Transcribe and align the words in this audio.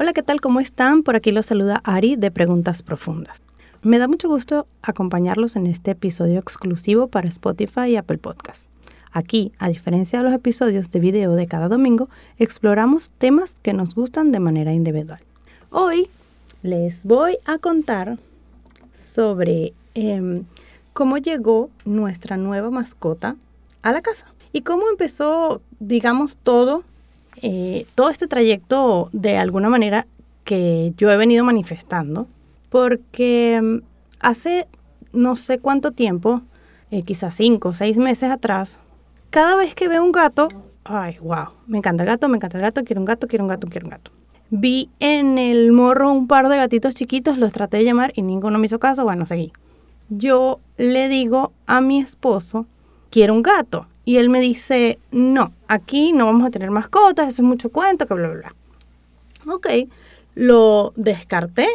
Hola, 0.00 0.12
¿qué 0.12 0.22
tal? 0.22 0.40
¿Cómo 0.40 0.60
están? 0.60 1.02
Por 1.02 1.16
aquí 1.16 1.32
los 1.32 1.46
saluda 1.46 1.80
Ari 1.82 2.14
de 2.14 2.30
Preguntas 2.30 2.84
Profundas. 2.84 3.42
Me 3.82 3.98
da 3.98 4.06
mucho 4.06 4.28
gusto 4.28 4.68
acompañarlos 4.80 5.56
en 5.56 5.66
este 5.66 5.90
episodio 5.90 6.38
exclusivo 6.38 7.08
para 7.08 7.26
Spotify 7.26 7.88
y 7.88 7.96
Apple 7.96 8.18
Podcast. 8.18 8.68
Aquí, 9.10 9.50
a 9.58 9.68
diferencia 9.68 10.20
de 10.20 10.24
los 10.24 10.32
episodios 10.32 10.92
de 10.92 11.00
video 11.00 11.32
de 11.34 11.48
cada 11.48 11.68
domingo, 11.68 12.08
exploramos 12.38 13.10
temas 13.18 13.58
que 13.58 13.72
nos 13.72 13.96
gustan 13.96 14.30
de 14.30 14.38
manera 14.38 14.72
individual. 14.72 15.18
Hoy 15.70 16.08
les 16.62 17.04
voy 17.04 17.36
a 17.44 17.58
contar 17.58 18.20
sobre 18.94 19.72
em, 19.94 20.44
cómo 20.92 21.18
llegó 21.18 21.70
nuestra 21.84 22.36
nueva 22.36 22.70
mascota 22.70 23.34
a 23.82 23.90
la 23.90 24.00
casa 24.00 24.26
y 24.52 24.60
cómo 24.60 24.88
empezó, 24.88 25.60
digamos, 25.80 26.36
todo 26.36 26.84
eh, 27.42 27.86
todo 27.94 28.10
este 28.10 28.26
trayecto 28.26 29.08
de 29.12 29.36
alguna 29.36 29.68
manera 29.68 30.06
que 30.44 30.92
yo 30.96 31.10
he 31.10 31.16
venido 31.16 31.44
manifestando, 31.44 32.26
porque 32.70 33.60
mm, 33.62 33.78
hace 34.20 34.66
no 35.12 35.36
sé 35.36 35.58
cuánto 35.58 35.92
tiempo, 35.92 36.42
eh, 36.90 37.02
quizás 37.02 37.34
cinco 37.34 37.68
o 37.70 37.72
seis 37.72 37.98
meses 37.98 38.30
atrás, 38.30 38.78
cada 39.30 39.56
vez 39.56 39.74
que 39.74 39.88
veo 39.88 40.04
un 40.04 40.12
gato, 40.12 40.48
ay, 40.84 41.18
wow, 41.20 41.48
me 41.66 41.78
encanta 41.78 42.02
el 42.02 42.08
gato, 42.08 42.28
me 42.28 42.36
encanta 42.36 42.56
el 42.56 42.62
gato, 42.62 42.82
quiero 42.84 43.00
un 43.00 43.04
gato, 43.04 43.26
quiero 43.26 43.44
un 43.44 43.48
gato, 43.48 43.68
quiero 43.68 43.86
un 43.86 43.90
gato. 43.90 44.10
Vi 44.50 44.88
en 45.00 45.36
el 45.36 45.72
morro 45.72 46.10
un 46.10 46.26
par 46.26 46.48
de 46.48 46.56
gatitos 46.56 46.94
chiquitos, 46.94 47.36
los 47.36 47.52
traté 47.52 47.76
de 47.78 47.84
llamar 47.84 48.12
y 48.14 48.22
ninguno 48.22 48.58
me 48.58 48.66
hizo 48.66 48.78
caso, 48.78 49.04
bueno, 49.04 49.26
seguí. 49.26 49.52
Yo 50.08 50.60
le 50.78 51.08
digo 51.08 51.52
a 51.66 51.82
mi 51.82 52.00
esposo, 52.00 52.66
quiero 53.10 53.34
un 53.34 53.42
gato. 53.42 53.86
Y 54.08 54.16
él 54.16 54.30
me 54.30 54.40
dice, 54.40 54.98
no, 55.10 55.52
aquí 55.66 56.14
no 56.14 56.24
vamos 56.24 56.46
a 56.46 56.50
tener 56.50 56.70
mascotas, 56.70 57.28
eso 57.28 57.42
es 57.42 57.46
mucho 57.46 57.68
cuento, 57.68 58.06
que 58.06 58.14
bla, 58.14 58.28
bla, 58.28 58.38
bla. 58.38 59.54
Ok, 59.54 59.66
lo 60.34 60.94
descarté, 60.96 61.68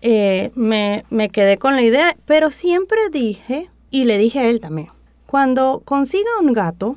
eh, 0.00 0.50
me, 0.56 1.04
me 1.08 1.28
quedé 1.28 1.56
con 1.56 1.76
la 1.76 1.82
idea, 1.82 2.16
pero 2.24 2.50
siempre 2.50 2.98
dije, 3.12 3.70
y 3.92 4.06
le 4.06 4.18
dije 4.18 4.40
a 4.40 4.46
él 4.50 4.58
también, 4.60 4.88
cuando 5.26 5.82
consiga 5.84 6.28
un 6.40 6.52
gato, 6.52 6.96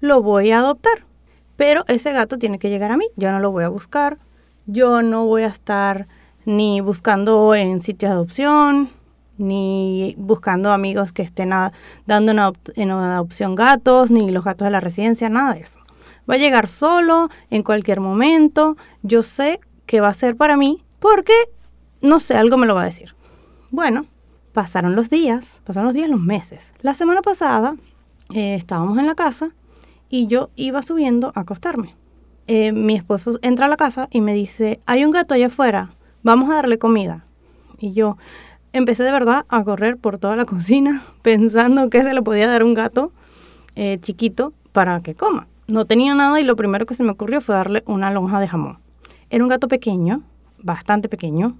lo 0.00 0.20
voy 0.20 0.50
a 0.50 0.58
adoptar. 0.58 1.06
Pero 1.56 1.86
ese 1.88 2.12
gato 2.12 2.36
tiene 2.36 2.58
que 2.58 2.68
llegar 2.68 2.92
a 2.92 2.98
mí, 2.98 3.06
yo 3.16 3.32
no 3.32 3.40
lo 3.40 3.50
voy 3.50 3.64
a 3.64 3.70
buscar, 3.70 4.18
yo 4.66 5.00
no 5.00 5.24
voy 5.24 5.44
a 5.44 5.48
estar 5.48 6.06
ni 6.44 6.82
buscando 6.82 7.54
en 7.54 7.80
sitios 7.80 8.10
de 8.10 8.14
adopción, 8.14 8.90
ni 9.40 10.14
buscando 10.18 10.70
amigos 10.70 11.12
que 11.12 11.22
estén 11.22 11.50
dando 12.06 12.54
en 12.76 12.90
adopción 12.90 13.54
gatos, 13.54 14.10
ni 14.10 14.30
los 14.30 14.44
gatos 14.44 14.66
de 14.66 14.70
la 14.70 14.80
residencia, 14.80 15.28
nada 15.28 15.54
de 15.54 15.60
eso. 15.60 15.80
Va 16.30 16.34
a 16.34 16.38
llegar 16.38 16.68
solo, 16.68 17.28
en 17.50 17.62
cualquier 17.62 18.00
momento. 18.00 18.76
Yo 19.02 19.22
sé 19.22 19.60
que 19.86 20.00
va 20.00 20.08
a 20.08 20.14
ser 20.14 20.36
para 20.36 20.56
mí 20.56 20.84
porque, 21.00 21.32
no 22.02 22.20
sé, 22.20 22.36
algo 22.36 22.56
me 22.56 22.66
lo 22.66 22.74
va 22.74 22.82
a 22.82 22.86
decir. 22.86 23.14
Bueno, 23.70 24.06
pasaron 24.52 24.94
los 24.94 25.10
días, 25.10 25.58
pasaron 25.64 25.86
los 25.86 25.94
días, 25.94 26.08
los 26.08 26.20
meses. 26.20 26.72
La 26.82 26.94
semana 26.94 27.22
pasada 27.22 27.76
eh, 28.32 28.54
estábamos 28.54 28.98
en 28.98 29.06
la 29.06 29.14
casa 29.14 29.50
y 30.08 30.26
yo 30.26 30.50
iba 30.56 30.82
subiendo 30.82 31.32
a 31.34 31.40
acostarme. 31.40 31.96
Eh, 32.46 32.72
mi 32.72 32.96
esposo 32.96 33.38
entra 33.42 33.66
a 33.66 33.68
la 33.68 33.76
casa 33.76 34.08
y 34.10 34.20
me 34.20 34.34
dice, 34.34 34.80
hay 34.86 35.04
un 35.04 35.12
gato 35.12 35.34
allá 35.34 35.46
afuera, 35.46 35.94
vamos 36.22 36.50
a 36.50 36.54
darle 36.54 36.78
comida. 36.78 37.24
Y 37.78 37.92
yo, 37.92 38.18
empecé 38.72 39.02
de 39.02 39.12
verdad 39.12 39.46
a 39.48 39.64
correr 39.64 39.96
por 39.96 40.18
toda 40.18 40.36
la 40.36 40.44
cocina 40.44 41.04
pensando 41.22 41.90
que 41.90 42.02
se 42.02 42.14
le 42.14 42.22
podía 42.22 42.48
dar 42.48 42.62
un 42.62 42.74
gato 42.74 43.12
eh, 43.76 43.98
chiquito 44.00 44.52
para 44.72 45.00
que 45.00 45.14
coma. 45.14 45.46
No 45.66 45.84
tenía 45.84 46.14
nada 46.14 46.40
y 46.40 46.44
lo 46.44 46.56
primero 46.56 46.86
que 46.86 46.94
se 46.94 47.04
me 47.04 47.10
ocurrió 47.10 47.40
fue 47.40 47.54
darle 47.54 47.82
una 47.86 48.10
lonja 48.10 48.40
de 48.40 48.48
jamón. 48.48 48.78
Era 49.30 49.44
un 49.44 49.48
gato 49.48 49.68
pequeño, 49.68 50.22
bastante 50.58 51.08
pequeño, 51.08 51.56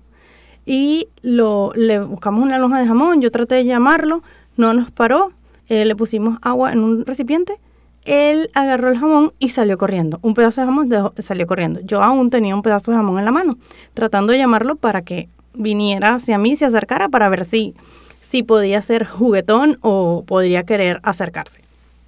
y 0.66 1.08
lo, 1.22 1.72
le 1.74 2.00
buscamos 2.00 2.42
una 2.42 2.58
lonja 2.58 2.80
de 2.80 2.86
jamón, 2.86 3.20
yo 3.20 3.30
traté 3.30 3.56
de 3.56 3.64
llamarlo, 3.64 4.22
no 4.56 4.74
nos 4.74 4.90
paró, 4.90 5.32
eh, 5.68 5.84
le 5.84 5.94
pusimos 5.94 6.38
agua 6.42 6.72
en 6.72 6.80
un 6.80 7.06
recipiente, 7.06 7.60
él 8.04 8.50
agarró 8.54 8.88
el 8.88 8.98
jamón 8.98 9.32
y 9.38 9.50
salió 9.50 9.78
corriendo. 9.78 10.18
Un 10.22 10.34
pedazo 10.34 10.60
de 10.60 10.66
jamón 10.66 10.90
salió 11.18 11.46
corriendo. 11.46 11.80
Yo 11.82 12.02
aún 12.02 12.30
tenía 12.30 12.54
un 12.54 12.62
pedazo 12.62 12.90
de 12.90 12.96
jamón 12.96 13.18
en 13.18 13.24
la 13.24 13.30
mano, 13.30 13.58
tratando 13.94 14.32
de 14.32 14.38
llamarlo 14.38 14.76
para 14.76 15.02
que 15.02 15.28
viniera 15.54 16.14
hacia 16.14 16.38
mí, 16.38 16.56
se 16.56 16.64
acercara 16.64 17.08
para 17.08 17.28
ver 17.28 17.44
si, 17.44 17.74
si 18.20 18.42
podía 18.42 18.82
ser 18.82 19.06
juguetón 19.06 19.78
o 19.82 20.24
podría 20.26 20.64
querer 20.64 21.00
acercarse. 21.02 21.60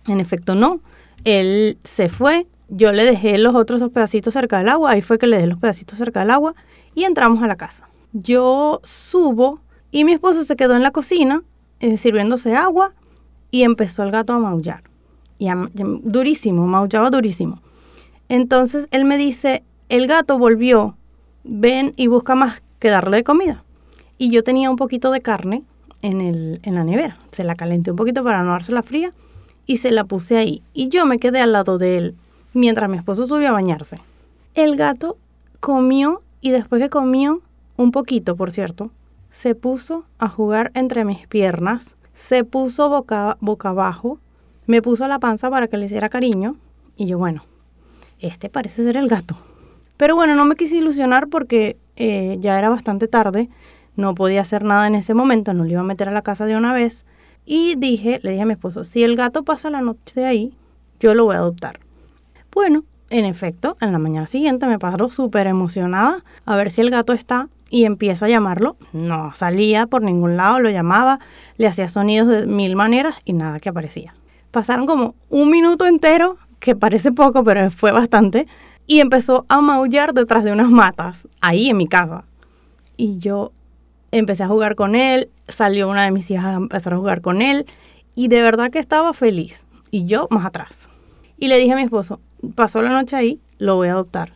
En 0.07 0.21
efecto, 0.21 0.55
no. 0.55 0.81
Él 1.25 1.79
se 1.85 2.09
fue, 2.09 2.47
yo 2.69 2.93
le 2.93 3.05
dejé 3.05 3.39
los 3.39 3.55
otros 3.55 3.81
dos 3.81 3.91
pedacitos 3.91 4.35
cerca 4.35 4.59
del 4.59 4.69
agua, 4.69 4.93
ahí 4.93 5.03
fue 5.03 5.19
que 5.19 5.27
le 5.27 5.37
dejé 5.37 5.49
los 5.49 5.59
pedacitos 5.59 5.99
cerca 5.99 6.21
del 6.21 6.31
agua 6.31 6.55
y 6.95 7.05
entramos 7.05 7.43
a 7.43 7.47
la 7.47 7.57
casa. 7.57 7.89
Yo 8.13 8.81
subo 8.83 9.61
y 9.91 10.05
mi 10.05 10.13
esposo 10.13 10.45
se 10.45 10.57
quedó 10.57 10.75
en 10.75 10.83
la 10.83 10.91
cocina 10.91 11.43
eh, 11.81 11.97
sirviéndose 11.97 12.57
agua 12.57 12.93
y 13.51 13.63
empezó 13.63 14.03
el 14.03 14.11
gato 14.11 14.33
a 14.33 14.39
maullar. 14.39 14.83
Y 15.39 15.49
durísimo, 15.75 16.67
maullaba 16.67 17.11
durísimo. 17.11 17.61
Entonces 18.29 18.89
él 18.91 19.05
me 19.05 19.19
dice, 19.19 19.65
el 19.89 20.07
gato 20.07 20.39
volvió, 20.39 20.97
ven 21.45 21.93
y 21.97 22.07
busca 22.07 22.35
más 22.35 22.62
que 22.83 22.91
darle 22.91 23.19
de 23.19 23.25
comida. 23.25 23.63
Y 24.19 24.33
yo 24.33 24.43
tenía 24.43 24.69
un 24.69 24.75
poquito 24.75 25.13
de 25.13 25.21
carne 25.21 25.63
en, 26.03 26.21
el, 26.21 26.59
en 26.65 26.75
la 26.75 26.83
nevera. 26.83 27.17
Se 27.31 27.45
la 27.45 27.55
calenté 27.55 27.93
un 27.93 27.97
poquito 27.97 28.25
para 28.25 28.43
no 28.43 28.51
dársela 28.51 28.83
fría 28.83 29.15
y 29.67 29.77
se 29.77 29.93
la 29.93 30.03
puse 30.03 30.37
ahí. 30.37 30.63
Y 30.75 30.89
yo 30.89 31.07
me 31.07 31.19
quedé 31.19 31.41
al 31.41 31.53
lado 31.53 31.79
de 31.79 31.97
él 31.97 32.17
mientras 32.53 32.91
mi 32.91 32.97
esposo 32.97 33.25
subió 33.29 33.51
a 33.51 33.53
bañarse. 33.53 33.99
El 34.55 34.77
gato 34.77 35.17
comió 35.61 36.23
y 36.41 36.51
después 36.51 36.83
que 36.83 36.91
comió, 36.91 37.41
un 37.77 37.93
poquito 37.93 38.35
por 38.35 38.51
cierto, 38.51 38.91
se 39.31 39.55
puso 39.55 40.05
a 40.19 40.29
jugar 40.29 40.73
entre 40.75 41.05
mis 41.05 41.29
piernas, 41.29 41.95
se 42.15 42.43
puso 42.43 42.89
boca, 42.89 43.39
boca 43.41 43.69
abajo, 43.69 44.19
me 44.67 44.83
puso 44.83 45.07
la 45.07 45.21
panza 45.21 45.49
para 45.51 45.69
que 45.69 45.77
le 45.77 45.85
hiciera 45.85 46.09
cariño 46.09 46.57
y 46.97 47.07
yo, 47.07 47.17
bueno, 47.17 47.45
este 48.19 48.49
parece 48.49 48.83
ser 48.83 48.97
el 48.97 49.09
gato. 49.09 49.37
Pero 49.97 50.17
bueno, 50.17 50.35
no 50.35 50.45
me 50.47 50.57
quise 50.57 50.79
ilusionar 50.79 51.29
porque 51.29 51.77
eh, 51.97 52.39
ya 52.41 52.59
era 52.59 52.69
bastante 52.69 53.09
tarde, 53.09 53.49
no 53.97 54.15
podía 54.15 54.41
hacer 54.41 54.65
nada 54.65 54.87
en 54.87 54.95
ese 54.95 55.15
momento, 55.15 55.55
no 55.55 55.65
le 55.65 55.73
iba 55.73 55.81
a 55.81 55.85
meter 55.85 56.09
a 56.09 56.13
la 56.13 56.23
casa 56.23 56.47
de 56.47 56.57
una 56.57 56.73
vez. 56.73 57.05
Y 57.45 57.75
dije, 57.77 58.21
le 58.23 58.31
dije 58.31 58.43
a 58.43 58.47
mi 58.47 58.53
esposo, 58.53 58.85
si 58.85 59.03
el 59.03 59.17
gato 59.17 59.43
pasa 59.43 59.71
la 59.71 59.81
noche 59.81 60.25
ahí, 60.25 60.55
yo 61.01 61.15
lo 61.15 61.25
voy 61.25 61.35
a 61.35 61.39
adoptar. 61.39 61.81
Bueno, 62.53 62.85
en 63.11 63.25
efecto, 63.25 63.77
en 63.81 63.93
la 63.93 63.99
mañana 63.99 64.27
siguiente 64.27 64.67
me 64.67 64.79
paro 64.79 65.11
súper 65.11 65.47
emocionada 65.47 66.25
a 66.47 66.57
ver 66.57 66.71
si 66.71 66.81
el 66.81 66.91
gato 66.91 67.13
está 67.13 67.49
y 67.69 67.85
empiezo 67.85 68.27
a 68.27 68.29
llamarlo. 68.29 68.77
No 68.93 69.35
salía 69.35 69.87
por 69.87 70.03
ningún 70.03 70.37
lado, 70.37 70.61
lo 70.61 70.71
llamaba, 70.71 71.19
le 71.57 71.67
hacía 71.67 71.89
sonidos 71.89 72.29
de 72.29 72.47
mil 72.47 72.77
maneras 72.77 73.15
y 73.25 73.33
nada 73.33 73.61
que 73.61 73.69
aparecía. 73.69 74.15
Pasaron 74.51 74.87
como 74.87 75.15
un 75.31 75.51
minuto 75.51 75.87
entero, 75.87 76.37
que 76.61 76.77
parece 76.77 77.11
poco, 77.13 77.43
pero 77.43 77.71
fue 77.71 77.91
bastante, 77.91 78.47
y 78.87 79.01
empezó 79.01 79.45
a 79.49 79.61
maullar 79.61 80.15
detrás 80.15 80.45
de 80.45 80.53
unas 80.53 80.71
matas, 80.71 81.29
ahí 81.41 81.71
en 81.71 81.77
mi 81.77 81.87
casa. 81.87 82.25
Y 82.97 83.19
yo 83.19 83.53
empecé 84.11 84.43
a 84.43 84.49
jugar 84.49 84.75
con 84.75 84.95
él, 84.95 85.31
salió 85.49 85.89
una 85.89 86.05
de 86.05 86.11
mis 86.11 86.31
hijas 86.31 86.47
a 86.47 86.55
empezar 86.55 86.95
a 86.95 86.99
jugar 86.99 87.21
con 87.21 87.43
él 87.43 87.67
y 88.15 88.29
de 88.29 88.43
verdad 88.43 88.71
que 88.71 88.79
estaba 88.79 89.15
feliz. 89.15 89.65
Y 89.91 90.05
yo 90.05 90.27
más 90.31 90.47
atrás. 90.47 90.89
Y 91.39 91.49
le 91.49 91.59
dije 91.59 91.73
a 91.73 91.77
mi 91.77 91.83
esposo, 91.83 92.21
pasó 92.55 92.83
la 92.83 92.91
noche 92.91 93.17
ahí, 93.17 93.41
lo 93.59 93.77
voy 93.77 93.89
a 93.89 93.93
adoptar. 93.93 94.35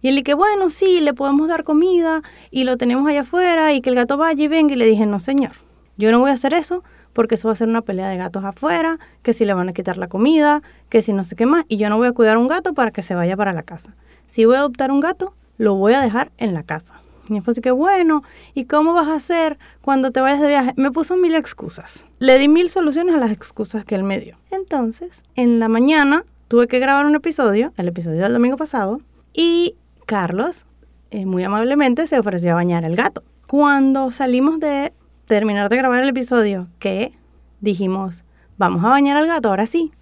Y 0.00 0.08
él 0.08 0.16
dije, 0.16 0.34
bueno, 0.34 0.70
sí, 0.70 1.00
le 1.00 1.12
podemos 1.12 1.48
dar 1.48 1.64
comida 1.64 2.22
y 2.50 2.64
lo 2.64 2.76
tenemos 2.76 3.08
allá 3.08 3.22
afuera 3.22 3.72
y 3.72 3.80
que 3.80 3.90
el 3.90 3.96
gato 3.96 4.16
vaya 4.16 4.44
y 4.44 4.48
venga. 4.48 4.74
Y 4.74 4.76
le 4.76 4.86
dije, 4.86 5.06
no, 5.06 5.18
señor, 5.18 5.52
yo 5.96 6.12
no 6.12 6.20
voy 6.20 6.30
a 6.30 6.34
hacer 6.34 6.54
eso 6.54 6.84
porque 7.12 7.36
eso 7.36 7.48
va 7.48 7.52
a 7.52 7.56
ser 7.56 7.68
una 7.68 7.82
pelea 7.82 8.08
de 8.08 8.16
gatos 8.16 8.44
afuera, 8.44 8.98
que 9.22 9.32
si 9.32 9.44
le 9.44 9.54
van 9.54 9.68
a 9.68 9.72
quitar 9.72 9.96
la 9.96 10.08
comida, 10.08 10.62
que 10.88 11.02
si 11.02 11.12
no 11.12 11.24
sé 11.24 11.36
qué 11.36 11.46
más, 11.46 11.64
y 11.68 11.76
yo 11.76 11.88
no 11.88 11.96
voy 11.96 12.08
a 12.08 12.12
cuidar 12.12 12.36
un 12.36 12.48
gato 12.48 12.74
para 12.74 12.90
que 12.90 13.02
se 13.02 13.14
vaya 13.14 13.36
para 13.36 13.52
la 13.52 13.62
casa. 13.62 13.94
Si 14.26 14.44
voy 14.44 14.56
a 14.56 14.60
adoptar 14.60 14.90
un 14.90 15.00
gato, 15.00 15.34
lo 15.56 15.74
voy 15.74 15.94
a 15.94 16.00
dejar 16.00 16.30
en 16.38 16.54
la 16.54 16.62
casa. 16.62 17.00
Mi 17.28 17.38
esposo 17.38 17.60
que 17.60 17.70
bueno, 17.70 18.22
¿y 18.54 18.64
cómo 18.64 18.94
vas 18.94 19.08
a 19.08 19.16
hacer 19.16 19.58
cuando 19.82 20.10
te 20.10 20.20
vayas 20.20 20.40
de 20.40 20.48
viaje? 20.48 20.72
Me 20.76 20.90
puso 20.90 21.16
mil 21.16 21.34
excusas. 21.34 22.06
Le 22.20 22.38
di 22.38 22.48
mil 22.48 22.70
soluciones 22.70 23.14
a 23.14 23.18
las 23.18 23.30
excusas 23.30 23.84
que 23.84 23.94
él 23.94 24.02
me 24.02 24.18
dio. 24.18 24.36
Entonces, 24.50 25.22
en 25.34 25.58
la 25.58 25.68
mañana 25.68 26.24
tuve 26.48 26.68
que 26.68 26.78
grabar 26.78 27.04
un 27.04 27.14
episodio, 27.14 27.72
el 27.76 27.88
episodio 27.88 28.22
del 28.22 28.32
domingo 28.32 28.56
pasado, 28.56 29.00
y 29.34 29.76
Carlos, 30.06 30.64
eh, 31.10 31.26
muy 31.26 31.44
amablemente, 31.44 32.06
se 32.06 32.18
ofreció 32.18 32.52
a 32.52 32.54
bañar 32.54 32.84
el 32.84 32.96
gato. 32.96 33.22
Cuando 33.46 34.10
salimos 34.10 34.58
de 34.58 34.92
terminar 35.28 35.68
de 35.68 35.76
grabar 35.76 36.02
el 36.02 36.08
episodio 36.08 36.68
que 36.80 37.12
dijimos, 37.60 38.24
vamos 38.56 38.82
a 38.82 38.88
bañar 38.88 39.16
al 39.16 39.28
gato, 39.28 39.50
ahora 39.50 39.66
sí, 39.66 39.92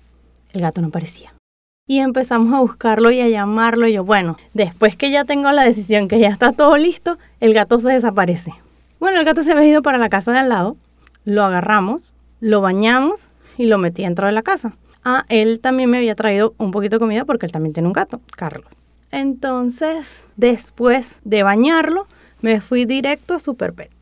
el 0.53 0.63
gato 0.63 0.81
no 0.81 0.89
aparecía. 0.89 1.35
Y 1.89 1.99
empezamos 1.99 2.53
a 2.55 2.61
buscarlo 2.61 3.11
y 3.11 3.21
a 3.21 3.29
llamarlo. 3.29 3.87
Y 3.87 3.93
yo, 3.93 4.05
bueno, 4.05 4.37
después 4.55 4.97
que 4.97 5.11
ya 5.11 5.25
tengo 5.25 5.53
la 5.53 5.63
decisión 5.63 6.09
que 6.09 6.19
ya 6.19 6.29
está 6.29 6.53
todo 6.53 6.77
listo, 6.77 7.19
el 7.41 7.55
gato 7.55 7.79
se 7.79 7.91
desaparece. 7.91 8.53
Bueno, 8.99 9.21
el 9.21 9.25
gato 9.25 9.43
se 9.43 9.53
había 9.53 9.69
ido 9.69 9.83
para 9.83 9.99
la 9.99 10.09
casa 10.09 10.33
de 10.33 10.39
al 10.39 10.49
lado, 10.49 10.77
lo 11.25 11.45
agarramos, 11.45 12.15
lo 12.41 12.61
bañamos 12.61 13.29
y 13.59 13.67
lo 13.67 13.79
metí 13.79 14.03
dentro 14.03 14.27
de 14.27 14.33
la 14.33 14.43
casa. 14.43 14.77
Ah, 15.05 15.25
él 15.29 15.61
también 15.61 15.91
me 15.91 15.99
había 15.99 16.17
traído 16.17 16.55
un 16.57 16.73
poquito 16.73 16.97
de 16.97 17.01
comida 17.01 17.25
porque 17.25 17.47
él 17.47 17.53
también 17.53 17.73
tiene 17.73 17.87
un 17.87 17.93
gato, 17.93 18.21
Carlos. 18.37 18.73
Entonces, 19.13 20.25
después 20.37 21.21
de 21.25 21.45
bañarlo, 21.45 22.09
me 22.41 22.61
fui 22.61 22.85
directo 22.85 23.35
a 23.35 23.39
Super 23.39 23.73
Pets 23.73 23.96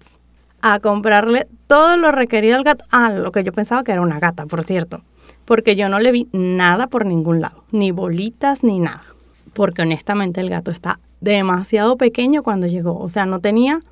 a 0.67 0.81
comprarle 0.81 1.47
todo 1.67 1.99
lo 1.99 2.11
requerido 2.11 2.57
al 2.57 2.65
gato. 2.65 2.87
Ah, 2.91 3.11
lo 3.11 3.33
que 3.33 3.45
yo 3.45 3.53
pensaba 3.53 3.85
que 3.85 3.93
era 3.93 4.01
una 4.01 4.19
gata, 4.19 4.47
por 4.47 4.65
cierto. 4.65 5.03
Porque 5.45 5.77
yo 5.77 5.91
no 5.91 6.01
le 6.01 6.11
vi 6.11 6.27
nada 6.33 6.87
por 6.87 7.05
ningún 7.05 7.43
lado, 7.43 7.65
ni 7.71 7.91
bolitas 7.91 8.65
ni 8.65 8.81
nada. 8.81 9.05
Porque 9.53 9.83
honestamente 9.83 10.41
el 10.41 10.49
gato 10.49 10.71
está 10.71 11.01
demasiado 11.21 11.99
pequeño 11.99 12.43
cuando 12.43 12.67
llegó. 12.67 12.99
O 12.99 13.11
sea, 13.11 13.27
no 13.27 13.41
tenía, 13.41 13.83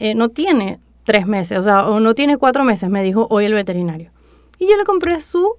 eh, 0.00 0.16
no 0.16 0.30
tiene 0.30 0.80
tres 1.04 1.28
meses, 1.28 1.58
o 1.58 1.62
sea, 1.62 1.84
no 1.84 2.14
tiene 2.14 2.38
cuatro 2.38 2.64
meses, 2.64 2.90
me 2.90 3.04
dijo 3.04 3.28
hoy 3.30 3.44
el 3.44 3.54
veterinario. 3.54 4.10
Y 4.58 4.68
yo 4.68 4.76
le 4.76 4.82
compré 4.82 5.20
su 5.20 5.52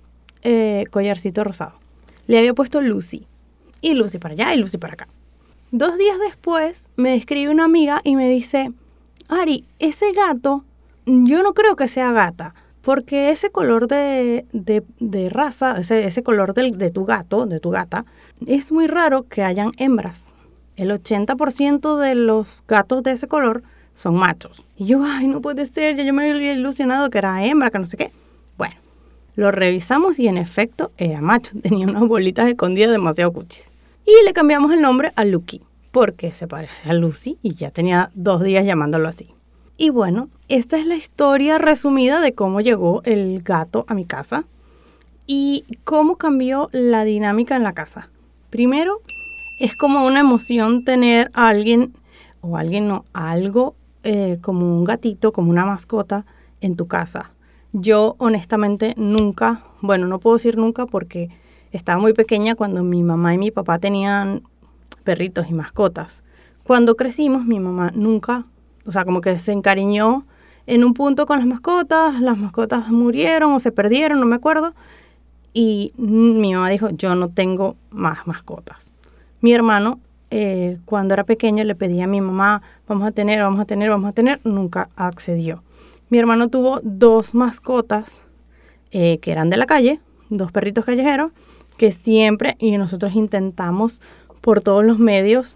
eh, 0.43 0.83
collarcito 0.91 1.45
rosado. 1.45 1.79
Le 2.27 2.37
había 2.37 2.53
puesto 2.53 2.81
Lucy. 2.81 3.25
Y 3.79 3.93
Lucy 3.93 4.17
para 4.17 4.33
allá 4.33 4.53
y 4.53 4.57
Lucy 4.57 4.77
para 4.77 4.95
acá. 4.95 5.07
Dos 5.71 5.97
días 5.97 6.19
después 6.19 6.89
me 6.97 7.15
escribe 7.15 7.53
una 7.53 7.63
amiga 7.63 8.01
y 8.03 8.17
me 8.17 8.27
dice, 8.27 8.73
Ari, 9.31 9.63
ese 9.79 10.11
gato, 10.11 10.65
yo 11.05 11.41
no 11.41 11.53
creo 11.53 11.77
que 11.77 11.87
sea 11.87 12.11
gata, 12.11 12.53
porque 12.81 13.29
ese 13.29 13.49
color 13.49 13.87
de, 13.87 14.45
raza, 15.31 15.79
ese, 15.79 16.21
color 16.21 16.53
de 16.53 16.89
tu 16.89 17.05
gato, 17.05 17.45
de 17.45 17.61
tu 17.61 17.69
gata, 17.69 18.03
es 18.45 18.73
muy 18.73 18.87
raro 18.87 19.23
que 19.29 19.41
hayan 19.41 19.71
hembras. 19.77 20.33
El 20.75 20.91
80% 20.91 21.97
de 21.97 22.15
los 22.15 22.61
gatos 22.67 23.03
de 23.03 23.11
ese 23.11 23.29
color 23.29 23.63
son 23.95 24.15
machos. 24.15 24.65
Y 24.75 24.87
yo, 24.87 25.01
ay, 25.01 25.27
no 25.27 25.39
puede 25.39 25.65
ser, 25.65 25.95
ya 25.95 26.03
yo 26.03 26.13
me 26.13 26.29
había 26.29 26.51
ilusionado 26.51 27.09
que 27.09 27.19
era 27.19 27.41
hembra, 27.45 27.71
que 27.71 27.79
no 27.79 27.85
sé 27.85 27.95
qué. 27.95 28.11
Bueno, 28.57 28.75
lo 29.35 29.51
revisamos 29.51 30.19
y 30.19 30.27
en 30.27 30.37
efecto 30.37 30.91
era 30.97 31.21
macho, 31.21 31.57
tenía 31.63 31.87
unas 31.87 32.05
bolitas 32.05 32.49
escondidas 32.49 32.91
demasiado 32.91 33.31
cuchis. 33.31 33.71
Y 34.05 34.25
le 34.25 34.33
cambiamos 34.33 34.73
el 34.73 34.81
nombre 34.81 35.13
a 35.15 35.23
Lucky 35.23 35.61
porque 35.91 36.31
se 36.31 36.47
parece 36.47 36.89
a 36.89 36.93
Lucy 36.93 37.37
y 37.41 37.55
ya 37.55 37.71
tenía 37.71 38.11
dos 38.15 38.41
días 38.41 38.65
llamándolo 38.65 39.07
así. 39.07 39.33
Y 39.77 39.89
bueno, 39.89 40.29
esta 40.47 40.77
es 40.77 40.85
la 40.85 40.95
historia 40.95 41.57
resumida 41.57 42.19
de 42.21 42.33
cómo 42.33 42.61
llegó 42.61 43.01
el 43.03 43.41
gato 43.41 43.85
a 43.87 43.93
mi 43.93 44.05
casa 44.05 44.45
y 45.27 45.65
cómo 45.83 46.17
cambió 46.17 46.69
la 46.71 47.03
dinámica 47.03 47.55
en 47.55 47.63
la 47.63 47.73
casa. 47.73 48.09
Primero, 48.49 49.01
es 49.59 49.75
como 49.75 50.05
una 50.05 50.19
emoción 50.19 50.83
tener 50.83 51.31
a 51.33 51.47
alguien, 51.47 51.93
o 52.41 52.57
alguien 52.57 52.87
no, 52.87 53.05
algo 53.13 53.75
eh, 54.03 54.37
como 54.41 54.65
un 54.65 54.83
gatito, 54.83 55.31
como 55.31 55.51
una 55.51 55.65
mascota 55.65 56.25
en 56.59 56.75
tu 56.75 56.87
casa. 56.87 57.31
Yo 57.73 58.15
honestamente 58.17 58.93
nunca, 58.97 59.63
bueno, 59.81 60.07
no 60.07 60.19
puedo 60.19 60.37
decir 60.37 60.57
nunca 60.57 60.85
porque 60.85 61.29
estaba 61.71 61.99
muy 61.99 62.13
pequeña 62.13 62.55
cuando 62.55 62.83
mi 62.83 63.03
mamá 63.03 63.33
y 63.33 63.37
mi 63.37 63.51
papá 63.51 63.79
tenían 63.79 64.43
perritos 65.03 65.49
y 65.49 65.53
mascotas. 65.53 66.23
Cuando 66.63 66.95
crecimos, 66.95 67.45
mi 67.45 67.59
mamá 67.59 67.91
nunca, 67.93 68.45
o 68.85 68.91
sea, 68.91 69.05
como 69.05 69.21
que 69.21 69.37
se 69.37 69.51
encariñó 69.51 70.25
en 70.67 70.83
un 70.83 70.93
punto 70.93 71.25
con 71.25 71.39
las 71.39 71.47
mascotas, 71.47 72.19
las 72.21 72.37
mascotas 72.37 72.89
murieron 72.89 73.53
o 73.53 73.59
se 73.59 73.71
perdieron, 73.71 74.19
no 74.19 74.25
me 74.25 74.35
acuerdo, 74.35 74.73
y 75.53 75.91
mi 75.97 76.53
mamá 76.53 76.69
dijo, 76.69 76.89
yo 76.91 77.15
no 77.15 77.29
tengo 77.29 77.75
más 77.89 78.25
mascotas. 78.25 78.91
Mi 79.41 79.53
hermano, 79.53 79.99
eh, 80.29 80.77
cuando 80.85 81.13
era 81.13 81.23
pequeño, 81.25 81.63
le 81.63 81.75
pedía 81.75 82.05
a 82.05 82.07
mi 82.07 82.21
mamá, 82.21 82.61
vamos 82.87 83.07
a 83.07 83.11
tener, 83.11 83.41
vamos 83.41 83.59
a 83.59 83.65
tener, 83.65 83.89
vamos 83.89 84.09
a 84.09 84.13
tener, 84.13 84.39
nunca 84.43 84.89
accedió. 84.95 85.63
Mi 86.09 86.19
hermano 86.19 86.49
tuvo 86.49 86.79
dos 86.83 87.33
mascotas 87.33 88.21
eh, 88.91 89.19
que 89.19 89.31
eran 89.31 89.49
de 89.49 89.57
la 89.57 89.65
calle, 89.65 89.99
dos 90.29 90.51
perritos 90.51 90.85
callejeros, 90.85 91.31
que 91.77 91.91
siempre, 91.91 92.55
y 92.59 92.77
nosotros 92.77 93.15
intentamos 93.15 94.01
por 94.41 94.61
todos 94.61 94.83
los 94.83 94.99
medios 94.99 95.55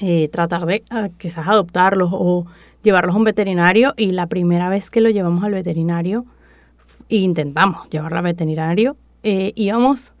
eh, 0.00 0.28
tratar 0.28 0.66
de 0.66 0.82
ah, 0.90 1.10
quizás 1.18 1.46
adoptarlos 1.46 2.10
o 2.12 2.46
llevarlos 2.82 3.14
a 3.14 3.18
un 3.18 3.24
veterinario 3.24 3.94
y 3.96 4.12
la 4.12 4.26
primera 4.26 4.68
vez 4.68 4.90
que 4.90 5.00
lo 5.00 5.10
llevamos 5.10 5.44
al 5.44 5.52
veterinario, 5.52 6.24
intentamos 7.08 7.88
llevarlo 7.90 8.18
al 8.18 8.24
veterinario, 8.24 8.96
eh, 9.22 9.52
íbamos 9.56 10.12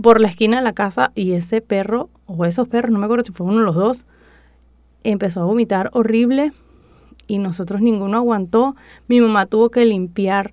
por 0.00 0.20
la 0.20 0.28
esquina 0.28 0.58
de 0.58 0.64
la 0.64 0.72
casa 0.72 1.12
y 1.14 1.32
ese 1.32 1.60
perro 1.60 2.08
o 2.26 2.44
esos 2.44 2.68
perros, 2.68 2.92
no 2.92 2.98
me 2.98 3.06
acuerdo 3.06 3.24
si 3.24 3.32
fue 3.32 3.46
uno 3.46 3.58
de 3.58 3.64
los 3.64 3.74
dos, 3.74 4.06
empezó 5.02 5.42
a 5.42 5.44
vomitar 5.44 5.90
horrible 5.92 6.52
y 7.26 7.38
nosotros 7.38 7.80
ninguno 7.80 8.16
aguantó. 8.16 8.76
Mi 9.08 9.20
mamá 9.20 9.46
tuvo 9.46 9.70
que 9.70 9.84
limpiar 9.84 10.52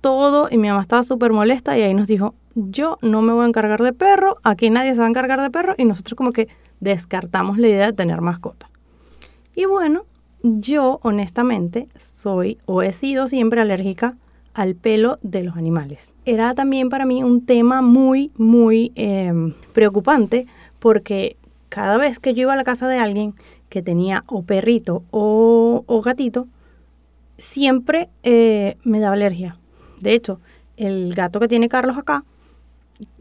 todo 0.00 0.48
y 0.50 0.58
mi 0.58 0.68
mamá 0.68 0.82
estaba 0.82 1.02
súper 1.02 1.32
molesta 1.32 1.76
y 1.78 1.82
ahí 1.82 1.94
nos 1.94 2.08
dijo, 2.08 2.34
yo 2.54 2.98
no 3.02 3.22
me 3.22 3.32
voy 3.32 3.44
a 3.44 3.48
encargar 3.48 3.82
de 3.82 3.92
perro, 3.92 4.36
aquí 4.42 4.70
nadie 4.70 4.92
se 4.92 5.00
va 5.00 5.06
a 5.06 5.10
encargar 5.10 5.40
de 5.40 5.50
perro 5.50 5.74
y 5.78 5.84
nosotros 5.84 6.16
como 6.16 6.32
que 6.32 6.48
descartamos 6.80 7.58
la 7.58 7.68
idea 7.68 7.86
de 7.86 7.92
tener 7.92 8.20
mascota. 8.20 8.70
Y 9.54 9.66
bueno, 9.66 10.04
yo 10.42 11.00
honestamente 11.02 11.88
soy 11.98 12.58
o 12.66 12.82
he 12.82 12.92
sido 12.92 13.28
siempre 13.28 13.60
alérgica 13.60 14.16
al 14.54 14.74
pelo 14.74 15.18
de 15.22 15.44
los 15.44 15.56
animales. 15.56 16.12
Era 16.24 16.54
también 16.54 16.88
para 16.88 17.06
mí 17.06 17.22
un 17.22 17.44
tema 17.44 17.82
muy, 17.82 18.32
muy 18.36 18.92
em, 18.94 19.54
preocupante 19.72 20.46
porque 20.78 21.36
cada 21.68 21.98
vez 21.98 22.18
que 22.18 22.34
yo 22.34 22.42
iba 22.42 22.54
a 22.54 22.56
la 22.56 22.64
casa 22.64 22.88
de 22.88 22.98
alguien 22.98 23.34
que 23.68 23.82
tenía 23.82 24.24
o 24.26 24.42
perrito 24.42 25.04
o, 25.10 26.02
gatito, 26.04 26.48
siempre 27.38 28.08
eh, 28.24 28.76
me 28.82 28.98
daba 28.98 29.14
alergia. 29.14 29.58
De 30.00 30.14
hecho, 30.14 30.40
el 30.76 31.14
gato 31.14 31.38
que 31.38 31.48
tiene 31.48 31.68
Carlos 31.68 31.96
acá 31.96 32.24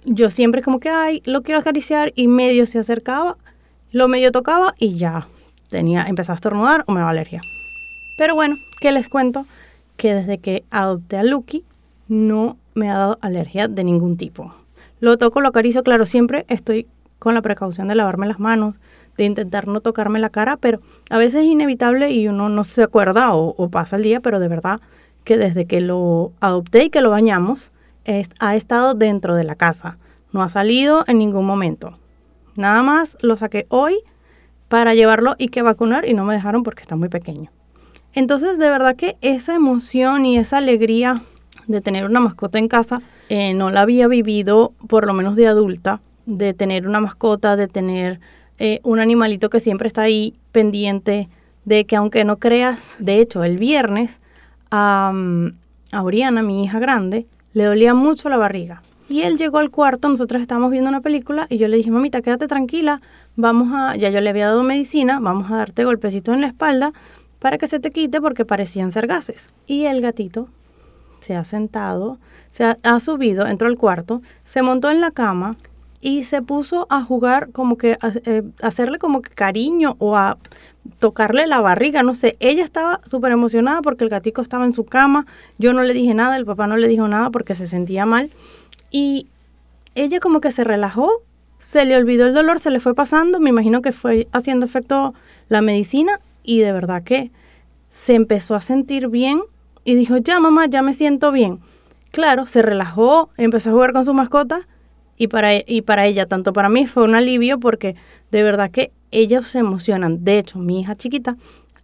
yo 0.05 0.29
siempre 0.29 0.61
como 0.61 0.79
que, 0.79 0.89
ay, 0.89 1.21
lo 1.25 1.43
quiero 1.43 1.59
acariciar 1.59 2.11
y 2.15 2.27
medio 2.27 2.65
se 2.65 2.79
acercaba, 2.79 3.37
lo 3.91 4.07
medio 4.07 4.31
tocaba 4.31 4.73
y 4.77 4.97
ya 4.97 5.27
tenía, 5.69 6.03
empezaba 6.03 6.35
a 6.35 6.37
estornudar 6.37 6.83
o 6.87 6.91
me 6.91 6.99
daba 6.99 7.11
alergia. 7.11 7.41
Pero 8.17 8.35
bueno, 8.35 8.57
¿qué 8.81 8.91
les 8.91 9.07
cuento? 9.07 9.45
Que 9.97 10.13
desde 10.13 10.39
que 10.39 10.63
adopté 10.71 11.17
a 11.17 11.23
Lucky 11.23 11.63
no 12.07 12.57
me 12.75 12.89
ha 12.89 12.97
dado 12.97 13.17
alergia 13.21 13.67
de 13.67 13.83
ningún 13.83 14.17
tipo. 14.17 14.53
Lo 14.99 15.17
toco, 15.17 15.41
lo 15.41 15.49
acaricio, 15.49 15.83
claro, 15.83 16.05
siempre 16.05 16.45
estoy 16.49 16.87
con 17.19 17.33
la 17.33 17.41
precaución 17.41 17.87
de 17.87 17.95
lavarme 17.95 18.27
las 18.27 18.39
manos, 18.39 18.75
de 19.17 19.25
intentar 19.25 19.67
no 19.67 19.81
tocarme 19.81 20.19
la 20.19 20.29
cara, 20.29 20.57
pero 20.57 20.79
a 21.09 21.17
veces 21.17 21.41
es 21.41 21.47
inevitable 21.47 22.11
y 22.11 22.27
uno 22.27 22.49
no 22.49 22.63
se 22.63 22.83
acuerda 22.83 23.35
o, 23.35 23.53
o 23.57 23.69
pasa 23.69 23.97
el 23.97 24.03
día, 24.03 24.21
pero 24.21 24.39
de 24.39 24.47
verdad 24.47 24.79
que 25.23 25.37
desde 25.37 25.65
que 25.65 25.81
lo 25.81 26.31
adopté 26.39 26.85
y 26.85 26.89
que 26.89 27.01
lo 27.01 27.09
bañamos, 27.09 27.71
ha 28.39 28.55
estado 28.55 28.93
dentro 28.93 29.35
de 29.35 29.43
la 29.43 29.55
casa, 29.55 29.97
no 30.31 30.43
ha 30.43 30.49
salido 30.49 31.03
en 31.07 31.17
ningún 31.17 31.45
momento. 31.45 31.97
Nada 32.55 32.83
más 32.83 33.17
lo 33.21 33.37
saqué 33.37 33.65
hoy 33.69 33.99
para 34.67 34.93
llevarlo 34.93 35.35
y 35.37 35.49
que 35.49 35.61
vacunar 35.61 36.07
y 36.07 36.13
no 36.13 36.25
me 36.25 36.33
dejaron 36.33 36.63
porque 36.63 36.81
está 36.81 36.95
muy 36.95 37.09
pequeño. 37.09 37.51
Entonces, 38.13 38.57
de 38.57 38.69
verdad 38.69 38.95
que 38.95 39.17
esa 39.21 39.55
emoción 39.55 40.25
y 40.25 40.37
esa 40.37 40.57
alegría 40.57 41.23
de 41.67 41.81
tener 41.81 42.05
una 42.05 42.19
mascota 42.19 42.57
en 42.57 42.67
casa 42.67 43.01
eh, 43.29 43.53
no 43.53 43.69
la 43.69 43.81
había 43.81 44.07
vivido, 44.07 44.73
por 44.87 45.05
lo 45.05 45.13
menos 45.13 45.35
de 45.35 45.47
adulta, 45.47 46.01
de 46.25 46.53
tener 46.53 46.87
una 46.87 46.99
mascota, 46.99 47.55
de 47.55 47.67
tener 47.67 48.19
eh, 48.57 48.79
un 48.83 48.99
animalito 48.99 49.49
que 49.49 49.59
siempre 49.59 49.87
está 49.87 50.01
ahí 50.01 50.35
pendiente, 50.51 51.29
de 51.65 51.85
que 51.85 51.95
aunque 51.95 52.25
no 52.25 52.37
creas, 52.37 52.95
de 52.99 53.19
hecho, 53.19 53.43
el 53.43 53.57
viernes 53.57 54.19
a 54.71 55.11
Oriana, 55.93 56.41
mi 56.41 56.63
hija 56.63 56.79
grande, 56.79 57.25
le 57.59 57.65
dolía 57.65 57.93
mucho 57.93 58.29
la 58.29 58.37
barriga. 58.37 58.81
Y 59.09 59.23
él 59.23 59.37
llegó 59.37 59.57
al 59.57 59.69
cuarto, 59.69 60.07
nosotros 60.07 60.41
estábamos 60.41 60.71
viendo 60.71 60.89
una 60.89 61.01
película 61.01 61.45
y 61.49 61.57
yo 61.57 61.67
le 61.67 61.75
dije, 61.75 61.91
mamita, 61.91 62.21
quédate 62.21 62.47
tranquila, 62.47 63.01
vamos 63.35 63.73
a, 63.73 63.97
ya 63.97 64.09
yo 64.09 64.21
le 64.21 64.29
había 64.29 64.45
dado 64.45 64.63
medicina, 64.63 65.19
vamos 65.19 65.51
a 65.51 65.57
darte 65.57 65.83
golpecitos 65.83 66.33
en 66.33 66.39
la 66.39 66.47
espalda 66.47 66.93
para 67.39 67.57
que 67.57 67.67
se 67.67 67.81
te 67.81 67.91
quite 67.91 68.21
porque 68.21 68.45
parecían 68.45 68.93
ser 68.93 69.07
gases. 69.07 69.49
Y 69.67 69.85
el 69.85 69.99
gatito 69.99 70.47
se 71.19 71.35
ha 71.35 71.43
sentado, 71.43 72.17
se 72.49 72.63
ha, 72.81 72.99
subido, 73.01 73.45
entró 73.45 73.67
al 73.67 73.77
cuarto, 73.77 74.21
se 74.45 74.61
montó 74.61 74.89
en 74.89 75.01
la 75.01 75.11
cama 75.11 75.57
y 75.99 76.23
se 76.23 76.41
puso 76.41 76.87
a 76.89 77.03
jugar 77.03 77.51
como 77.51 77.77
que, 77.77 77.97
a, 77.99 78.13
eh, 78.23 78.43
hacerle 78.61 78.99
como 78.99 79.21
que 79.21 79.31
cariño 79.31 79.97
o 79.99 80.15
a 80.15 80.37
tocarle 80.97 81.47
la 81.47 81.61
barriga, 81.61 82.03
no 82.03 82.13
sé. 82.13 82.37
Ella 82.39 82.63
estaba 82.63 83.01
súper 83.05 83.31
emocionada 83.31 83.81
porque 83.81 84.03
el 84.03 84.09
gatico 84.09 84.41
estaba 84.41 84.65
en 84.65 84.73
su 84.73 84.85
cama. 84.85 85.25
Yo 85.57 85.73
no 85.73 85.83
le 85.83 85.93
dije 85.93 86.13
nada, 86.13 86.37
el 86.37 86.45
papá 86.45 86.67
no 86.67 86.77
le 86.77 86.87
dijo 86.87 87.07
nada 87.07 87.29
porque 87.29 87.55
se 87.55 87.67
sentía 87.67 88.05
mal. 88.05 88.31
Y 88.91 89.27
ella 89.95 90.19
como 90.19 90.41
que 90.41 90.51
se 90.51 90.63
relajó, 90.63 91.09
se 91.59 91.85
le 91.85 91.95
olvidó 91.95 92.27
el 92.27 92.33
dolor, 92.33 92.59
se 92.59 92.71
le 92.71 92.79
fue 92.79 92.95
pasando. 92.95 93.39
Me 93.39 93.49
imagino 93.49 93.81
que 93.81 93.91
fue 93.91 94.27
haciendo 94.31 94.65
efecto 94.65 95.13
la 95.47 95.61
medicina 95.61 96.19
y 96.43 96.59
de 96.59 96.71
verdad 96.71 97.03
que 97.03 97.31
se 97.89 98.15
empezó 98.15 98.55
a 98.55 98.61
sentir 98.61 99.07
bien 99.07 99.41
y 99.83 99.95
dijo, 99.95 100.17
ya 100.17 100.39
mamá, 100.39 100.67
ya 100.67 100.81
me 100.81 100.93
siento 100.93 101.31
bien. 101.31 101.59
Claro, 102.11 102.45
se 102.45 102.61
relajó, 102.61 103.29
empezó 103.37 103.69
a 103.69 103.73
jugar 103.73 103.93
con 103.93 104.05
su 104.05 104.13
mascota 104.13 104.67
y 105.19 105.27
para, 105.27 105.51
y 105.53 105.81
para 105.81 106.07
ella, 106.07 106.25
tanto 106.25 106.53
para 106.53 106.69
mí, 106.69 106.87
fue 106.87 107.03
un 107.03 107.13
alivio 107.13 107.59
porque 107.59 107.95
de 108.31 108.41
verdad 108.41 108.71
que 108.71 108.91
ellos 109.11 109.47
se 109.47 109.59
emocionan. 109.59 110.23
De 110.23 110.39
hecho, 110.39 110.57
mi 110.59 110.79
hija 110.79 110.95
chiquita 110.95 111.35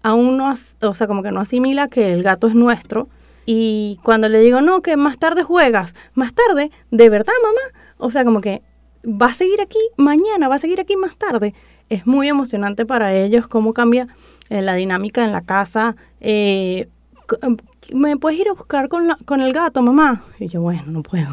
aún 0.01 0.37
no, 0.37 0.53
o 0.81 0.93
sea, 0.93 1.07
como 1.07 1.21
que 1.21 1.31
no 1.31 1.41
asimila 1.41 1.89
que 1.89 2.13
el 2.13 2.23
gato 2.23 2.47
es 2.47 2.55
nuestro. 2.55 3.09
Y 3.45 3.99
cuando 4.03 4.29
le 4.29 4.39
digo, 4.39 4.61
no, 4.61 4.81
que 4.81 4.95
más 4.95 5.17
tarde 5.17 5.43
juegas, 5.43 5.95
más 6.13 6.33
tarde, 6.33 6.71
de 6.91 7.09
verdad, 7.09 7.33
mamá. 7.43 7.81
O 7.97 8.09
sea, 8.09 8.23
como 8.23 8.39
que 8.39 8.61
va 9.03 9.27
a 9.27 9.33
seguir 9.33 9.59
aquí 9.59 9.79
mañana, 9.97 10.47
va 10.47 10.55
a 10.55 10.59
seguir 10.59 10.79
aquí 10.79 10.95
más 10.95 11.17
tarde. 11.17 11.53
Es 11.89 12.07
muy 12.07 12.29
emocionante 12.29 12.85
para 12.85 13.13
ellos 13.15 13.47
cómo 13.47 13.73
cambia 13.73 14.07
eh, 14.49 14.61
la 14.61 14.75
dinámica 14.75 15.25
en 15.25 15.33
la 15.33 15.41
casa. 15.41 15.97
Eh, 16.21 16.87
em, 17.41 17.57
¿Me 17.93 18.15
puedes 18.15 18.39
ir 18.39 18.47
a 18.47 18.53
buscar 18.53 18.87
con, 18.87 19.07
con 19.25 19.41
el 19.41 19.51
gato, 19.51 19.81
mamá? 19.81 20.23
Y 20.39 20.47
yo, 20.47 20.61
bueno, 20.61 20.83
no 20.87 21.03
puedo. 21.03 21.27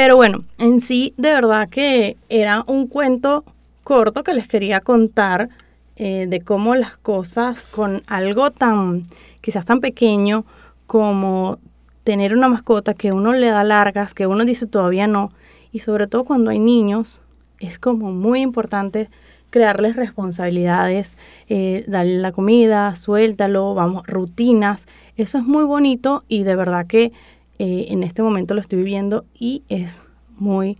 Pero 0.00 0.16
bueno, 0.16 0.44
en 0.56 0.80
sí, 0.80 1.12
de 1.18 1.30
verdad 1.30 1.68
que 1.68 2.16
era 2.30 2.64
un 2.66 2.86
cuento 2.86 3.44
corto 3.84 4.24
que 4.24 4.32
les 4.32 4.48
quería 4.48 4.80
contar 4.80 5.50
eh, 5.96 6.24
de 6.26 6.40
cómo 6.40 6.74
las 6.74 6.96
cosas 6.96 7.64
con 7.64 8.02
algo 8.06 8.50
tan, 8.50 9.02
quizás 9.42 9.66
tan 9.66 9.80
pequeño 9.80 10.46
como 10.86 11.58
tener 12.02 12.32
una 12.32 12.48
mascota 12.48 12.94
que 12.94 13.12
uno 13.12 13.34
le 13.34 13.48
da 13.48 13.62
largas, 13.62 14.14
que 14.14 14.26
uno 14.26 14.46
dice 14.46 14.66
todavía 14.66 15.06
no, 15.06 15.32
y 15.70 15.80
sobre 15.80 16.06
todo 16.06 16.24
cuando 16.24 16.48
hay 16.48 16.60
niños, 16.60 17.20
es 17.58 17.78
como 17.78 18.10
muy 18.10 18.40
importante 18.40 19.10
crearles 19.50 19.96
responsabilidades, 19.96 21.18
eh, 21.50 21.84
darle 21.88 22.16
la 22.16 22.32
comida, 22.32 22.96
suéltalo, 22.96 23.74
vamos, 23.74 24.06
rutinas. 24.06 24.86
Eso 25.16 25.36
es 25.36 25.44
muy 25.44 25.64
bonito 25.64 26.24
y 26.26 26.44
de 26.44 26.56
verdad 26.56 26.86
que 26.86 27.12
eh, 27.60 27.92
en 27.92 28.04
este 28.04 28.22
momento 28.22 28.54
lo 28.54 28.62
estoy 28.62 28.78
viviendo 28.78 29.26
y 29.38 29.64
es 29.68 30.06
muy, 30.38 30.78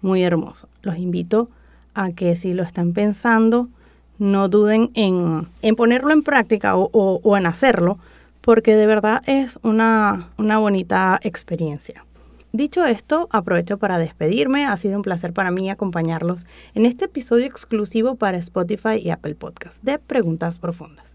muy 0.00 0.22
hermoso. 0.22 0.66
Los 0.80 0.96
invito 0.96 1.50
a 1.92 2.12
que 2.12 2.34
si 2.36 2.54
lo 2.54 2.62
están 2.62 2.94
pensando, 2.94 3.68
no 4.16 4.48
duden 4.48 4.90
en, 4.94 5.46
ponerlo 5.76 6.10
en 6.10 6.22
práctica 6.22 6.74
o, 6.74 7.36
en 7.36 7.44
hacerlo, 7.44 7.98
porque 8.40 8.74
de 8.76 8.86
verdad 8.86 9.22
es 9.26 9.58
una, 9.62 10.30
una 10.38 10.56
bonita 10.56 11.20
experiencia. 11.22 12.06
Dicho 12.50 12.86
esto, 12.86 13.28
aprovecho 13.30 13.76
para 13.76 13.98
despedirme. 13.98 14.64
Ha 14.64 14.78
sido 14.78 14.96
un 14.96 15.02
placer 15.02 15.34
para 15.34 15.50
mí 15.50 15.68
acompañarlos 15.68 16.46
en 16.72 16.86
este 16.86 17.04
episodio 17.04 17.44
exclusivo 17.44 18.14
para 18.14 18.38
Spotify 18.38 18.96
y 18.96 19.10
Apple 19.10 19.34
Podcast 19.34 19.82
de 19.82 19.98
Preguntas 19.98 20.58
Profundas. 20.58 21.11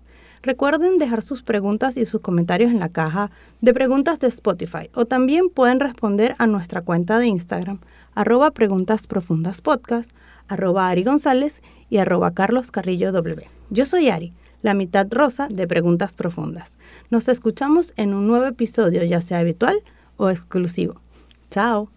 Recuerden 0.47 0.97
dejar 0.97 1.23
sus 1.23 1.43
preguntas 1.43 1.97
y 1.97 2.05
sus 2.05 2.21
comentarios 2.21 2.71
en 2.71 2.79
la 2.79 2.87
caja 2.87 3.31
de 3.59 3.73
preguntas 3.73 4.17
de 4.19 4.27
Spotify 4.27 4.89
o 4.93 5.03
también 5.03 5.49
pueden 5.49 5.81
responder 5.81 6.35
a 6.37 6.47
nuestra 6.47 6.83
cuenta 6.83 7.19
de 7.19 7.27
Instagram, 7.27 7.81
arroba 8.15 8.51
preguntas 8.51 9.07
profundas 9.07 9.59
podcast, 9.59 10.09
arroba 10.47 10.87
Ari 10.87 11.03
González 11.03 11.61
y 11.89 11.97
arroba 11.97 12.33
Carlos 12.33 12.71
Carrillo 12.71 13.11
W. 13.11 13.45
Yo 13.71 13.85
soy 13.85 14.07
Ari, 14.07 14.31
la 14.61 14.73
mitad 14.73 15.05
rosa 15.11 15.49
de 15.49 15.67
Preguntas 15.67 16.13
Profundas. 16.15 16.71
Nos 17.09 17.27
escuchamos 17.27 17.91
en 17.97 18.13
un 18.13 18.25
nuevo 18.25 18.45
episodio, 18.45 19.03
ya 19.03 19.19
sea 19.19 19.39
habitual 19.39 19.83
o 20.15 20.29
exclusivo. 20.29 21.01
Chao. 21.51 21.89